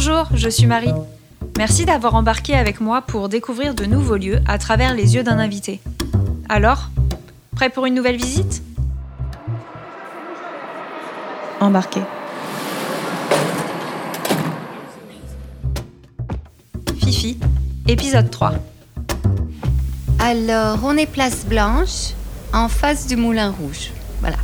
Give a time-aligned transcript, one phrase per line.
[0.00, 0.92] Bonjour, je suis Marie.
[1.56, 5.40] Merci d'avoir embarqué avec moi pour découvrir de nouveaux lieux à travers les yeux d'un
[5.40, 5.80] invité.
[6.48, 6.90] Alors,
[7.56, 8.62] prêt pour une nouvelle visite?
[11.58, 12.00] Embarqué.
[17.00, 17.40] Fifi,
[17.88, 18.52] épisode 3.
[20.20, 22.12] Alors, on est place Blanche,
[22.52, 23.90] en face du Moulin Rouge.
[24.20, 24.36] Voilà.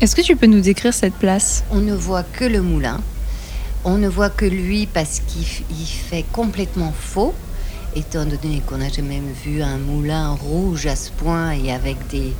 [0.00, 1.62] Est-ce que tu peux nous décrire cette place?
[1.70, 2.98] On ne voit que le moulin.
[3.88, 7.32] On ne voit que lui parce qu'il fait complètement faux,
[7.94, 12.32] étant donné qu'on n'a jamais vu un moulin rouge à ce point et avec des,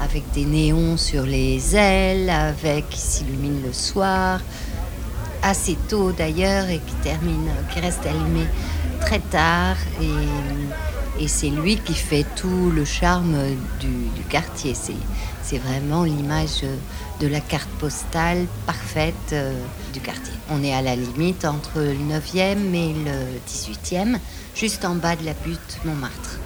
[0.00, 4.40] avec des néons sur les ailes, avec qui s'illumine le soir,
[5.42, 8.46] assez tôt d'ailleurs et qui termine, qui reste allumé
[9.02, 9.76] très tard.
[10.00, 13.36] Et, et c'est lui qui fait tout le charme
[13.80, 14.74] du, quartier.
[15.42, 16.62] C'est vraiment l'image
[17.20, 19.52] de la carte postale parfaite euh,
[19.92, 20.32] du quartier.
[20.50, 24.18] On est à la limite entre le 9e et le 18e,
[24.56, 26.38] juste en bas de la butte Montmartre.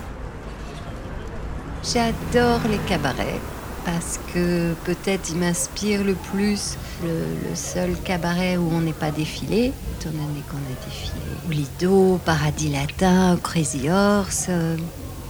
[1.83, 3.41] J'adore les cabarets
[3.87, 9.73] parce que peut-être il m'inspire le plus le, seul cabaret où on n'est pas défilé,
[9.99, 11.08] étant donné qu'on a défilé
[11.51, 14.77] Lido, Paradis Latin, Crazy Horse, euh,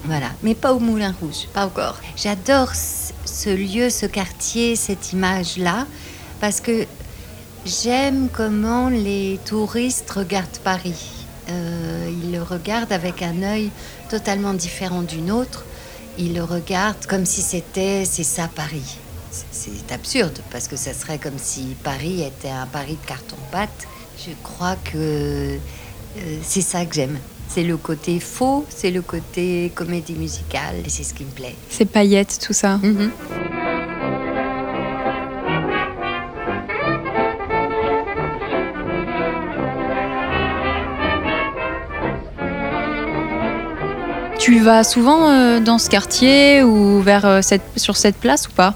[0.04, 1.98] voilà, mais pas au Moulin Rouge, pas encore.
[2.16, 5.86] J'adore ce lieu, ce quartier, cette image-là,
[6.40, 6.86] parce que
[7.64, 11.26] j'aime comment les touristes regardent Paris.
[11.50, 13.70] Euh, ils le regardent avec un œil
[14.08, 15.64] totalement différent du nôtre.
[16.18, 18.98] Ils le regardent comme si c'était, c'est ça Paris.
[19.30, 23.86] C'est absurde parce que ça serait comme si Paris était un Paris de carton-pâte.
[24.18, 25.58] Je crois que
[26.42, 27.18] c'est ça que j'aime.
[27.48, 31.56] C'est le côté faux, c'est le côté comédie musicale, et c'est ce qui me plaît.
[31.70, 32.76] Ces paillettes, tout ça.
[32.78, 33.10] Mhm.
[44.38, 48.52] Tu vas souvent euh, dans ce quartier ou vers euh, cette, sur cette place ou
[48.52, 48.74] pas?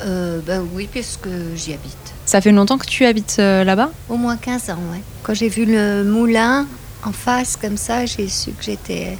[0.00, 2.07] Euh, Ben oui, puisque j'y habite.
[2.28, 3.90] Ça fait longtemps que tu habites euh, là-bas?
[4.10, 5.00] Au moins 15 ans, ouais.
[5.22, 6.66] Quand j'ai vu le moulin
[7.02, 9.16] en face comme ça, j'ai su que j'étais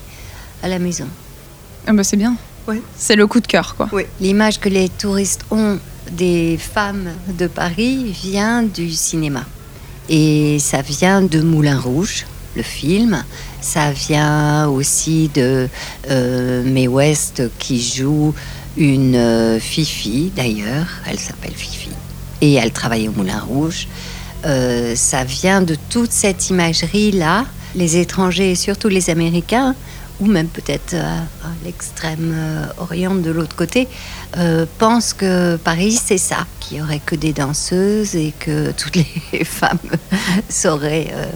[0.62, 1.06] à la maison.
[1.86, 2.36] ah bah C'est bien.
[2.66, 2.82] Oui.
[2.98, 3.88] C'est le coup de cœur, quoi.
[3.92, 4.02] Oui.
[4.20, 5.78] L'image que les touristes ont
[6.12, 9.46] des femmes de Paris vient du cinéma.
[10.10, 12.26] Et ça vient de Moulin Rouge,
[12.56, 13.24] le film.
[13.62, 15.66] Ça vient aussi de
[16.10, 18.34] euh, Mae West qui joue
[18.76, 20.88] une euh, Fifi, d'ailleurs.
[21.06, 21.88] Elle s'appelle Fifi.
[22.40, 23.88] Et elle travaille au Moulin Rouge.
[24.44, 27.44] Euh, ça vient de toute cette imagerie-là.
[27.74, 29.74] Les étrangers, et surtout les Américains,
[30.20, 33.88] ou même peut-être à, à l'extrême euh, de l'autre côté,
[34.36, 38.96] euh, pensent que Paris c'est ça, qu'il y aurait que des danseuses et que toutes
[38.96, 39.78] les femmes
[40.48, 41.26] sauraient euh,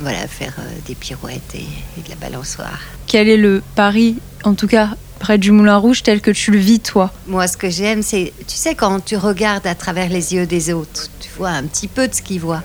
[0.00, 1.58] voilà, faire euh, des pirouettes et,
[1.98, 2.80] et de la balançoire.
[3.06, 6.58] Quel est le Paris, en tout cas près du Moulin Rouge, tel que tu le
[6.58, 7.12] vis, toi?
[7.26, 10.72] Moi, ce que j'aime, c'est, tu sais, quand tu regardes à travers les yeux des
[10.72, 12.62] autres, tu vois un petit peu de ce qu'ils voient.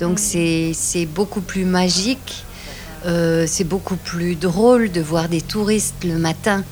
[0.00, 2.44] Donc c'est, c'est beaucoup plus magique,
[3.04, 6.64] euh, c'est beaucoup plus drôle de voir des touristes le matin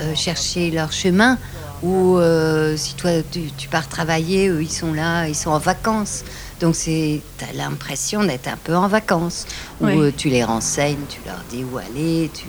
[0.00, 1.38] euh, chercher leur chemin,
[1.82, 5.58] ou euh, si toi tu, tu pars travailler, eux ils sont là, ils sont en
[5.58, 6.22] vacances.
[6.60, 9.46] Donc c'est, t'as l'impression d'être un peu en vacances,
[9.80, 9.98] où Oui.
[9.98, 12.44] euh, tu les renseignes, tu leur dis où aller, tu,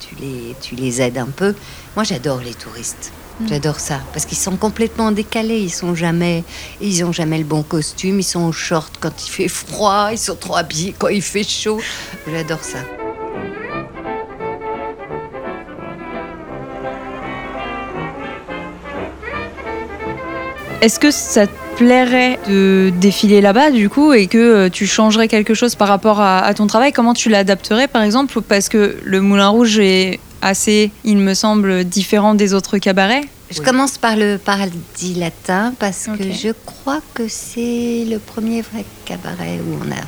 [0.00, 1.54] tu, les, tu les aides un peu.
[1.94, 3.12] Moi j'adore les touristes.
[3.48, 5.58] J'adore ça parce qu'ils sont complètement décalés.
[5.58, 6.44] Ils sont jamais,
[6.80, 8.20] ils ont jamais le bon costume.
[8.20, 10.10] Ils sont en short quand il fait froid.
[10.12, 11.80] Ils sont trop habillés quand il fait chaud.
[12.30, 12.78] J'adore ça.
[20.80, 21.46] Est-ce que ça
[21.76, 26.20] plairait de défiler là-bas, du coup, et que euh, tu changerais quelque chose par rapport
[26.20, 30.20] à, à ton travail Comment tu l'adapterais, par exemple Parce que le Moulin Rouge est
[30.42, 33.22] assez, il me semble, différent des autres cabarets?
[33.50, 33.64] Je Oui.
[33.64, 39.60] commence par le paradis latin parce que je crois que c'est le premier vrai cabaret
[39.66, 40.00] où on a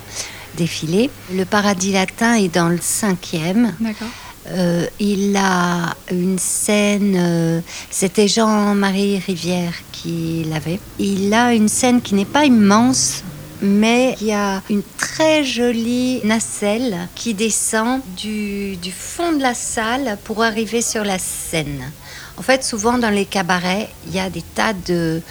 [0.57, 1.11] défilé.
[1.35, 3.75] Le paradis latin est dans le cinquième.
[3.81, 4.09] D'accord.
[4.51, 7.61] Euh, il a une scène, euh,
[7.91, 10.79] c'était Jean-Marie Rivière qui l'avait.
[10.99, 13.25] Il a une scène qui n'est pas immense,
[13.61, 20.19] mais il y a une très jolie nacelle qui descend du, fond de la salle
[20.25, 21.91] pour arriver sur la scène.
[22.37, 25.23] En fait, souvent dans les cabarets, il y a des tas de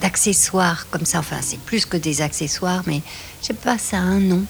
[0.00, 1.20] d'accessoires comme ça.
[1.20, 3.00] Enfin, c'est plus que des accessoires, mais
[3.40, 4.44] je sais pas, ça a un nom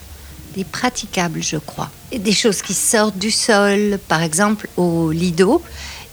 [0.56, 1.90] des praticables, je crois.
[2.12, 3.98] Et des choses qui sortent du sol.
[4.08, 5.62] Par exemple, au Lido,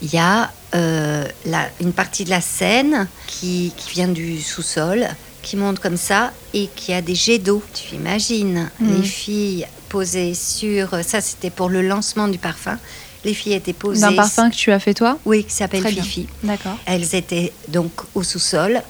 [0.02, 5.06] il y a euh, la- une partie de la scène qui, qui vient du sous-sol,
[5.42, 7.62] qui monte comme ça et qui a des jets d'eau.
[7.74, 8.96] Tu imagines Mhm.
[8.96, 10.96] les filles posées sur.
[11.06, 12.78] Ça, c'était pour le lancement du parfum.
[13.26, 14.00] Les filles étaient posées.
[14.02, 15.20] D'un parfum que tu as fait toi?
[15.26, 15.86] Oui, qui s'appelle.
[15.86, 16.28] Fifi.
[16.42, 16.78] D'accord.
[16.86, 18.82] Elles étaient donc au sous-sol.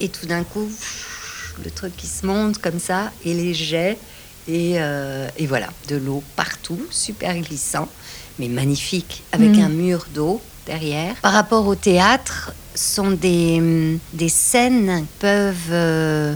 [0.00, 0.68] Et tout d'un coup,
[1.64, 3.96] le truc qui se monte comme ça, et les jets.
[4.48, 7.88] Et, euh, et voilà, de l'eau partout, super glissant,
[8.38, 9.64] mais magnifique, avec Mhm.
[9.64, 11.14] un mur d'eau derrière.
[11.22, 16.34] Par rapport au théâtre, sont des, hum, des scènes qui peuvent euh,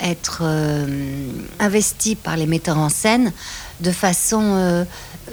[0.00, 0.86] être euh,
[1.58, 3.32] investies par les metteurs en scène
[3.80, 4.84] de façon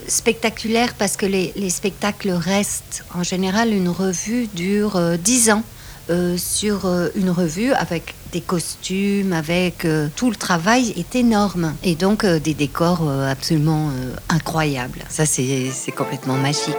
[0.07, 5.63] spectaculaire parce que les, les spectacles restent en général une revue dure euh, 10 ans
[6.09, 11.95] euh, sur euh, une revue avec costumes, avec euh, tout le travail est énorme et
[11.95, 13.89] donc euh, des décors euh, absolument
[14.29, 15.01] incroyables.
[15.09, 16.75] Ça c'est c'est complètement magique.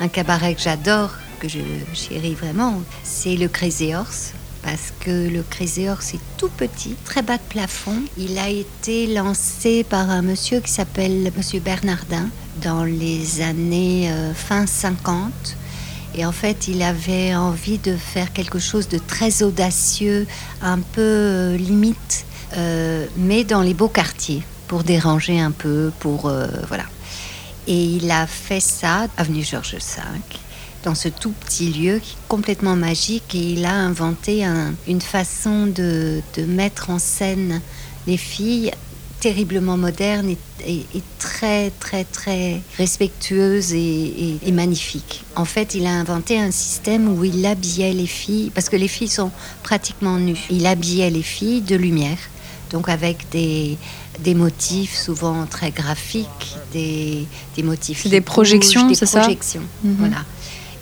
[0.00, 1.10] Un cabaret que j'adore,
[1.40, 1.58] que je
[1.94, 4.35] chéris vraiment, c'est le Crazy Horse.
[4.66, 8.02] Parce que le Crazy Horse est tout petit, très bas de plafond.
[8.18, 12.28] Il a été lancé par un monsieur qui s'appelle Monsieur Bernardin
[12.62, 15.30] dans les années euh, fin 50.
[16.16, 20.26] Et en fait, il avait envie de faire quelque chose de très audacieux,
[20.60, 22.26] un peu euh, limite,
[22.56, 26.22] euh, mais dans les beaux quartiers, pour déranger un peu, pour...
[26.66, 26.86] voilà.
[27.68, 30.02] Et il a fait ça, avenue Georges V,
[30.86, 33.34] dans ce tout petit lieu qui est complètement magique.
[33.34, 37.60] Et il a inventé un- une façon de, de mettre en scène
[38.06, 38.70] les filles
[39.18, 45.24] terriblement moderne et, et- et très très très respectueuse et, et- magnifique.
[45.34, 48.88] En fait, il a inventé un système où il habillait les filles, parce que les
[48.88, 49.32] filles sont
[49.64, 50.38] pratiquement nues.
[50.50, 52.18] Il habillait les filles de lumière,
[52.70, 53.76] donc avec des,
[54.20, 59.20] des motifs souvent très graphiques, des, des motifs des projections, des c'est ça?
[59.20, 59.62] projections.
[59.82, 59.96] Mhm.
[59.98, 60.24] Voilà.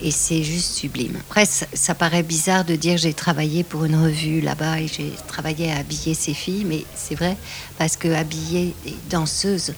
[0.06, 1.16] Et c'est juste sublime.
[1.30, 5.72] Après, ça, paraît bizarre de dire j'ai travaillé pour une revue là-bas et j'ai travaillé
[5.72, 7.38] à habiller ces filles, mais c'est vrai
[7.78, 9.72] parce que habiller des danseuses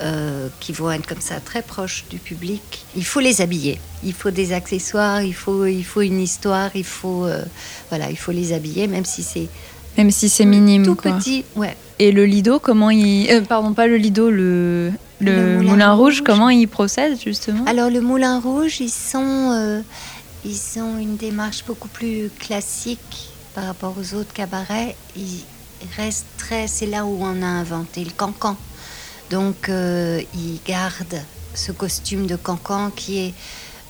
[0.00, 2.62] euh, qui vont être comme ça très proches du public,
[2.96, 3.80] il faut les habiller.
[4.04, 7.42] Il faut des accessoires, il faut, il faut une histoire, il faut, euh,
[7.88, 9.48] voilà, il faut les habiller, même si c'est
[9.98, 10.84] Même si c'est minime.
[10.84, 11.12] tout quoi.
[11.12, 11.44] petit.
[11.56, 11.76] Ouais.
[11.98, 13.28] Et le Lido, comment il.
[13.30, 14.92] euh, pardon, pas le Lido, le,
[15.22, 16.22] le, Le moulin, rouge, Rouge.
[16.24, 19.80] comment il procède justement Alors le Moulin Rouge, ils sont, euh,
[20.44, 24.96] ils ont une démarche beaucoup plus classique par rapport aux autres cabarets.
[25.16, 25.44] Ils
[25.96, 28.56] restent très, c'est là où on a inventé le cancan.
[29.30, 31.22] Donc euh, ils gardent
[31.54, 33.34] ce costume de cancan qui est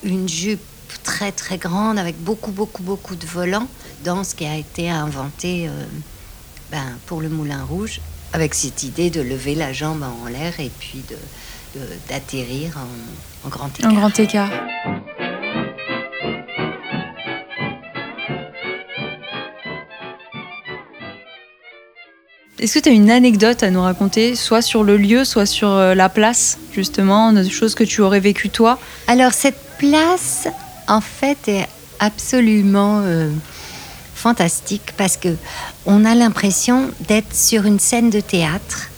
[0.04, 0.60] une jupe
[1.02, 3.66] très très grande avec beaucoup beaucoup beaucoup de volants
[4.04, 5.70] dans ce qui a été inventé euh,
[6.70, 8.00] ben, pour le Moulin Rouge
[8.32, 13.46] avec cette idée de lever la jambe en l'air et puis de, de- d'atterrir en,
[13.46, 13.90] en grand écart.
[13.90, 14.50] Un grand écart.
[22.58, 25.68] Est-ce que tu as une anecdote à nous raconter, soit sur le lieu, soit sur
[25.68, 28.78] euh, la place, justement, des choses que tu aurais vécues toi?
[29.08, 30.46] Alors cette place,
[30.86, 31.66] en fait, est
[31.98, 33.30] absolument euh,
[34.26, 35.32] fantastique parce que
[35.84, 36.78] on a l'impression
[37.08, 38.88] d'être sur une scène de théâtre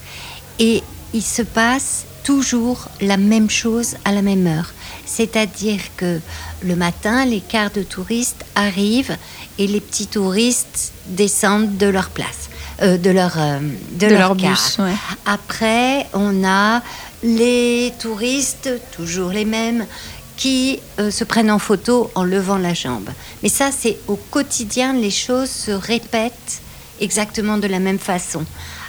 [0.58, 0.82] et
[1.14, 4.70] il se passe toujours la même chose à la même heure.
[5.06, 6.20] C'est-à-dire que
[6.62, 9.16] le matin, les quarts de touristes arrivent
[9.58, 12.48] et les petits touristes descendent de leur place,
[12.82, 13.58] euh, de leur, euh,
[13.92, 14.50] de De leur, leur car.
[14.52, 14.96] bus, ouais.
[15.26, 16.82] Après, on a
[17.22, 19.86] les touristes, toujours les mêmes,
[20.36, 23.08] qui euh, se prennent en photo en levant la jambe.
[23.42, 26.60] Mais ça, c'est au quotidien, les choses se répètent
[27.00, 28.44] exactement de la même façon.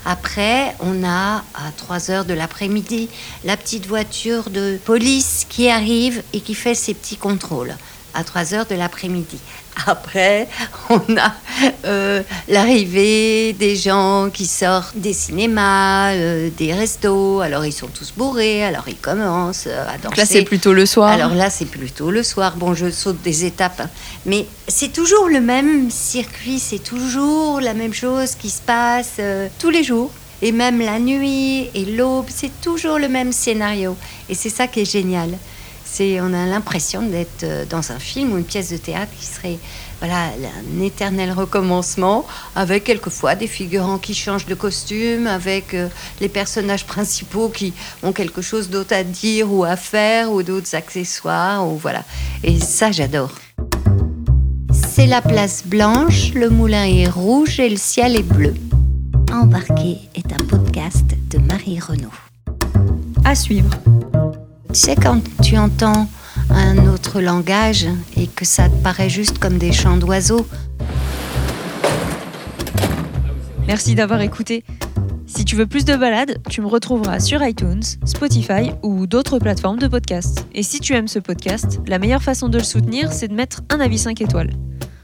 [0.05, 3.09] Après, on a à 3 heures de l'après-midi
[3.43, 7.75] la petite voiture de police qui arrive et qui fait ses petits contrôles
[8.15, 9.39] à 3 heures de l'après-midi.
[9.87, 10.47] Après,
[10.89, 11.33] on a
[11.85, 17.41] euh, l'arrivée des gens qui sortent des cinémas, euh, des restos.
[17.41, 20.15] Alors, ils sont tous bourrés, alors ils commencent euh, à danser.
[20.17, 21.09] Là, c'est plutôt le soir.
[21.09, 22.55] Alors là, c'est plutôt le soir.
[22.55, 23.89] Bon, je saute des étapes, hein.
[24.25, 29.47] mais c'est toujours le même circuit, c'est toujours la même chose qui se passe euh,
[29.59, 30.11] tous les jours.
[30.41, 33.95] Et même la nuit et l'aube, c'est toujours le même scénario.
[34.29, 35.31] Et c'est ça qui est génial.
[35.97, 39.25] C'est, on a l'impression d'être euh, dans un film ou une pièce de théâtre qui
[39.25, 39.57] serait
[39.99, 45.87] voilà, un éternel recommencement, avec quelquefois des figurants qui changent de costume, avec euh,
[46.19, 47.71] les personnages principaux qui
[48.03, 52.03] ont quelque chose d'autre à dire ou à faire, ou d'autres accessoires, ou voilà.
[52.43, 53.31] Et ça, j'adore.
[54.73, 58.53] C'est la place blanche, le moulin est rouge et le ciel est bleu.
[59.31, 62.11] Embarqué est un podcast de Marie Renaud.
[63.23, 63.69] À suivre.
[64.75, 66.05] Tu sais, quand tu entends
[66.49, 70.45] un autre langage et que ça te paraît juste comme des chants d'oiseaux.
[73.67, 74.65] Merci d'avoir écouté.
[75.27, 79.79] Si tu veux plus de balades, tu me retrouveras sur iTunes, Spotify ou d'autres plateformes
[79.79, 80.45] de podcast.
[80.53, 83.61] Et si tu aimes ce podcast, la meilleure façon de le soutenir, c'est de mettre
[83.69, 84.51] un avis 5 étoiles.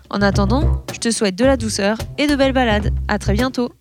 [0.10, 2.94] En attendant, je te souhaite de la douceur et de belles balades.
[3.08, 3.72] À très bientôt!